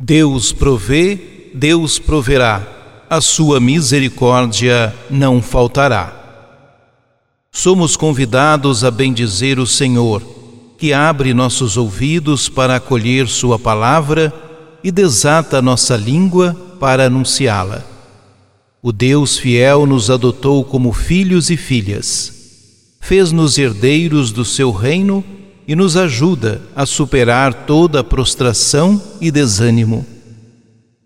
[0.00, 2.64] Deus provê, Deus proverá,
[3.10, 6.14] a sua misericórdia não faltará.
[7.50, 10.22] Somos convidados a bendizer o Senhor,
[10.78, 14.32] que abre nossos ouvidos para acolher Sua palavra
[14.84, 17.84] e desata nossa língua para anunciá-la.
[18.80, 25.24] O Deus fiel nos adotou como filhos e filhas, fez-nos herdeiros do seu reino
[25.68, 30.06] e nos ajuda a superar toda prostração e desânimo.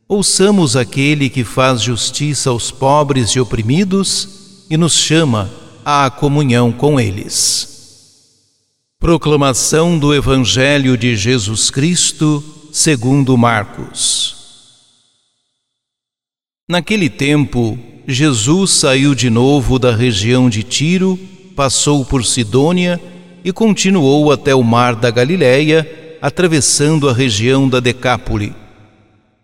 [0.09, 5.51] Ouçamos aquele que faz justiça aos pobres e oprimidos e nos chama
[5.85, 7.69] à comunhão com eles.
[9.01, 14.37] Proclamação do Evangelho de Jesus Cristo, segundo Marcos.
[16.69, 21.19] Naquele tempo, Jesus saiu de novo da região de Tiro,
[21.57, 23.01] passou por Sidônia
[23.45, 28.55] e continuou até o mar da Galiléia, atravessando a região da Decápole.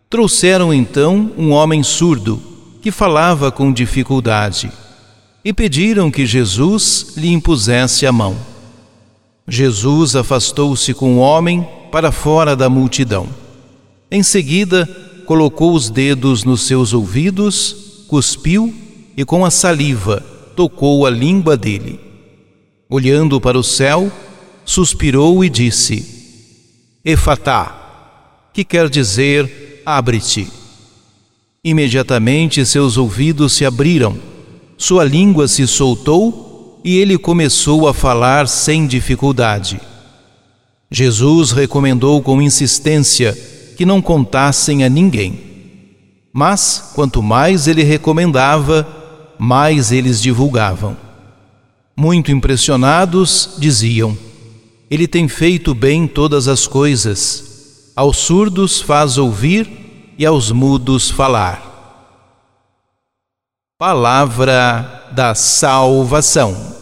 [0.09, 2.41] Trouxeram então um homem surdo,
[2.81, 4.71] que falava com dificuldade,
[5.45, 8.37] e pediram que Jesus lhe impusesse a mão.
[9.47, 13.29] Jesus afastou-se com o homem para fora da multidão.
[14.11, 14.89] Em seguida,
[15.27, 18.75] colocou os dedos nos seus ouvidos, cuspiu
[19.17, 20.25] e com a saliva
[20.59, 22.01] tocou a língua dele.
[22.91, 24.11] Olhando para o céu,
[24.65, 26.05] suspirou e disse:
[27.05, 30.49] Efatá, que quer dizer abre-te.
[31.63, 34.17] Imediatamente seus ouvidos se abriram,
[34.77, 39.81] sua língua se soltou e ele começou a falar sem dificuldade.
[40.91, 43.37] Jesus recomendou com insistência
[43.77, 45.41] que não contassem a ninguém.
[46.33, 48.87] Mas, quanto mais ele recomendava,
[49.39, 51.08] mais eles divulgavam.
[52.01, 54.17] Muito impressionados, diziam:
[54.89, 57.91] Ele tem feito bem todas as coisas.
[57.97, 61.61] Aos surdos faz ouvir e aos mudos falar.
[63.77, 66.78] Palavra da salvação.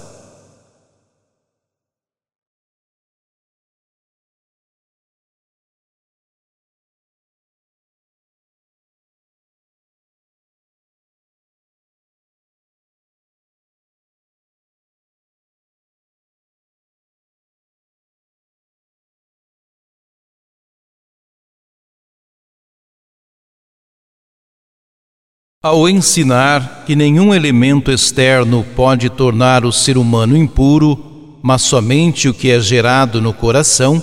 [25.66, 30.96] Ao ensinar que nenhum elemento externo pode tornar o ser humano impuro,
[31.42, 34.00] mas somente o que é gerado no coração,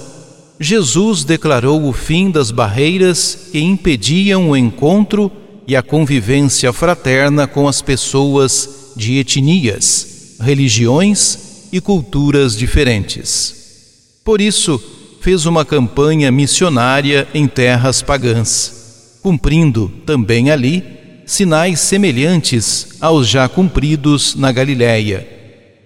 [0.59, 5.31] Jesus declarou o fim das barreiras que impediam o encontro
[5.66, 14.19] e a convivência fraterna com as pessoas de etnias, religiões e culturas diferentes.
[14.25, 14.84] Por isso,
[15.22, 24.36] fez uma campanha missionária em terras pagãs, cumprindo também ali sinais semelhantes aos já cumpridos
[24.36, 25.28] na Galiléia,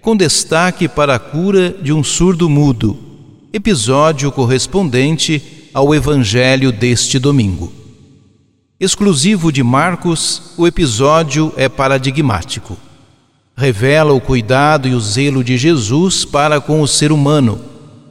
[0.00, 2.98] com destaque para a cura de um surdo mudo,
[3.52, 7.72] episódio correspondente ao Evangelho deste domingo.
[8.80, 12.76] Exclusivo de Marcos, o episódio é paradigmático.
[13.56, 17.60] Revela o cuidado e o zelo de Jesus para com o ser humano,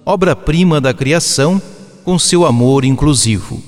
[0.06, 1.62] obra-prima da criação,
[2.04, 3.64] com seu amor inclusivo.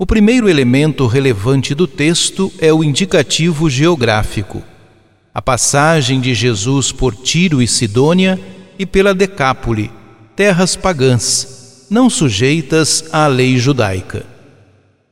[0.00, 4.62] O primeiro elemento relevante do texto é o indicativo geográfico.
[5.34, 8.38] A passagem de Jesus por Tiro e Sidônia
[8.78, 9.90] e pela Decápole,
[10.36, 14.24] terras pagãs, não sujeitas à lei judaica.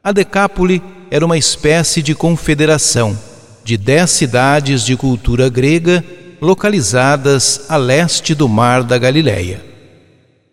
[0.04, 0.80] A Decápole
[1.10, 3.19] era uma espécie de confederação
[3.64, 6.04] de dez cidades de cultura grega
[6.41, 9.64] localizadas a leste do Mar da Galileia.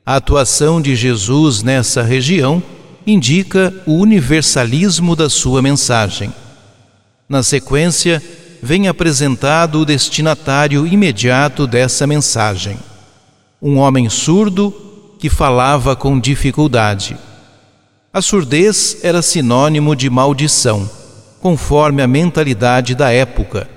[0.04, 2.64] A atuação de Jesus nessa região
[3.06, 6.34] indica o universalismo da sua mensagem.
[7.28, 8.22] Na sequência,
[8.62, 12.78] vem apresentado o destinatário imediato dessa mensagem:
[13.62, 14.74] um homem surdo
[15.20, 17.18] que falava com dificuldade.
[18.12, 20.90] A surdez era sinônimo de maldição,
[21.42, 23.68] conforme a mentalidade da época,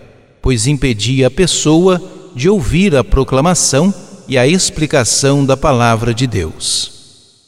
[0.43, 2.03] pois impedia a pessoa
[2.35, 3.93] de ouvir a proclamação
[4.29, 6.93] e a explicação da palavra de Deus.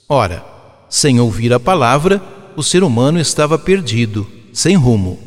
[0.08, 0.57] Ora,
[0.88, 2.22] sem ouvir a palavra,
[2.56, 5.18] o ser humano estava perdido, sem rumo.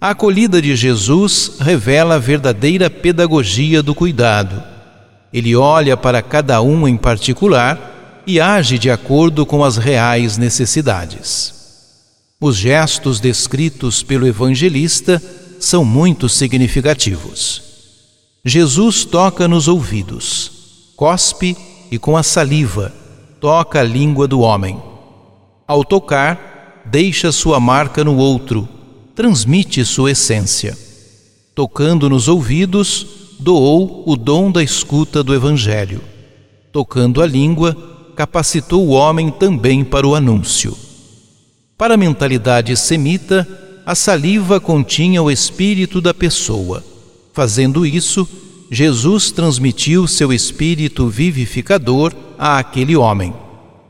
[0.00, 4.62] A acolhida de Jesus revela a verdadeira pedagogia do cuidado.
[5.32, 11.52] Ele olha para cada um em particular e age de acordo com as reais necessidades.
[12.40, 15.20] Os gestos descritos pelo evangelista
[15.58, 17.62] são muito significativos.
[18.44, 21.56] Jesus toca nos ouvidos, cospe
[21.90, 22.92] e com a saliva
[23.40, 24.80] toca a língua do homem.
[25.66, 28.68] Ao tocar, deixa sua marca no outro,
[29.14, 30.76] transmite sua essência.
[31.54, 33.06] Tocando nos ouvidos,
[33.38, 36.00] doou o dom da escuta do Evangelho.
[36.72, 37.76] Tocando a língua,
[38.16, 40.76] capacitou o homem também para o anúncio.
[41.76, 43.46] Para a mentalidade semita,
[43.86, 46.84] a saliva continha o espírito da pessoa.
[47.32, 48.28] Fazendo isso,
[48.70, 53.34] Jesus transmitiu seu espírito vivificador a aquele homem,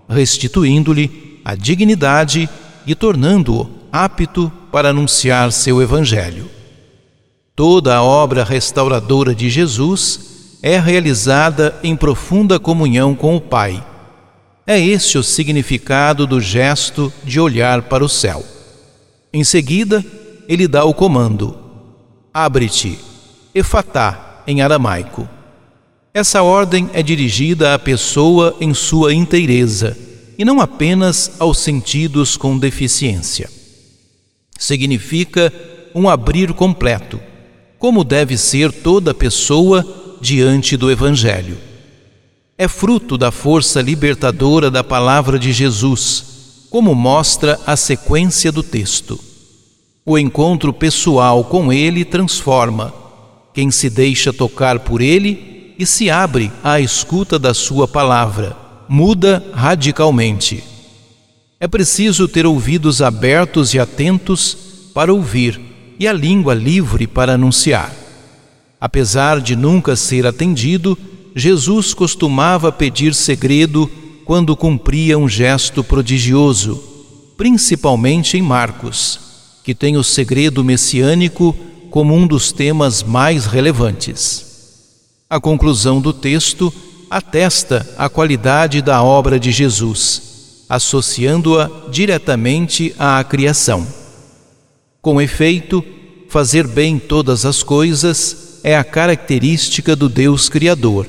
[0.09, 2.49] restituindo-lhe a dignidade
[2.87, 6.49] e tornando-o apto para anunciar seu evangelho.
[7.55, 13.85] Toda a obra restauradora de Jesus é realizada em profunda comunhão com o Pai.
[14.67, 18.45] É este o significado do gesto de olhar para o céu.
[19.33, 20.05] Em seguida,
[20.49, 21.57] ele dá o comando:
[22.33, 22.99] Abre-te,
[23.55, 25.29] efatá, em aramaico.
[26.19, 29.97] Essa ordem é dirigida à pessoa em sua inteireza
[30.37, 33.49] e não apenas aos sentidos com deficiência.
[34.59, 35.53] Significa
[35.95, 37.21] um abrir completo
[37.79, 39.87] como deve ser toda pessoa
[40.21, 41.57] diante do Evangelho.
[42.59, 49.21] É fruto da força libertadora da palavra de Jesus, como mostra a sequência do texto.
[50.05, 52.93] O encontro pessoal com Ele transforma
[53.55, 55.48] quem se deixa tocar por Ele
[55.79, 58.57] e se abre à escuta da Sua palavra,
[58.89, 60.65] muda radicalmente.
[61.61, 64.57] É preciso ter ouvidos abertos e atentos
[64.93, 65.61] para ouvir
[65.99, 67.95] e a língua livre para anunciar.
[68.81, 70.99] Apesar de nunca ser atendido,
[71.35, 73.89] Jesus costumava pedir segredo
[74.25, 76.83] quando cumpria um gesto prodigioso,
[77.37, 79.21] principalmente em Marcos,
[79.63, 81.55] que tem o segredo messiânico
[81.91, 84.48] como um dos temas mais relevantes.
[85.31, 86.73] A conclusão do texto
[87.11, 93.87] atesta a qualidade da obra de Jesus, associando-a diretamente à criação.
[95.03, 95.85] Com efeito,
[96.31, 101.07] fazer bem todas as coisas é a característica do Deus Criador,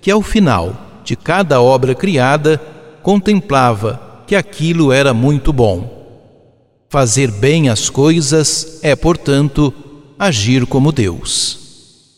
[0.00, 2.62] que ao final de cada obra criada
[3.02, 6.06] contemplava que aquilo era muito bom.
[6.88, 9.74] Fazer bem as coisas é, portanto,
[10.16, 11.65] agir como Deus.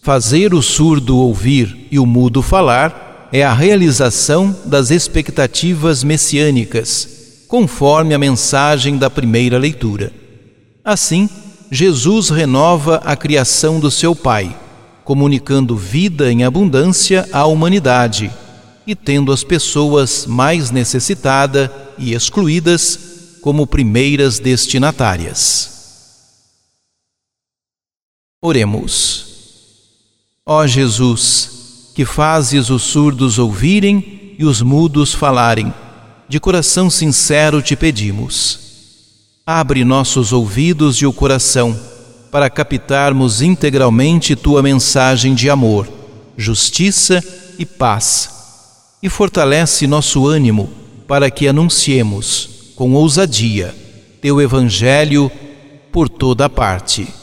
[0.09, 8.15] Fazer o surdo ouvir e o mudo falar é a realização das expectativas messiânicas, conforme
[8.15, 10.11] a mensagem da primeira leitura.
[10.83, 11.29] Assim,
[11.71, 14.59] Jesus renova a criação do seu Pai,
[15.05, 18.33] comunicando vida em abundância à humanidade
[18.87, 21.69] e tendo as pessoas mais necessitadas
[21.99, 22.99] e excluídas
[23.43, 25.71] como primeiras destinatárias.
[28.41, 29.28] Oremos.
[30.51, 35.75] Ó Jesus, que fazes os surdos ouvirem e os mudos falarem,
[36.27, 38.67] de coração sincero te pedimos
[39.51, 41.79] Abre nossos ouvidos e o coração
[42.31, 45.87] para captarmos integralmente tua mensagem de amor,
[46.37, 47.23] justiça
[47.59, 48.31] e paz,
[49.03, 50.71] e fortalece nosso ânimo
[51.07, 53.75] para que anunciemos com ousadia
[54.21, 55.31] teu Evangelho
[55.93, 57.18] por toda parte.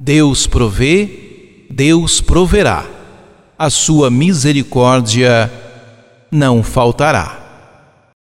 [0.00, 2.86] Deus provê, Deus proverá,
[3.58, 5.52] a sua misericórdia
[6.30, 7.47] não faltará.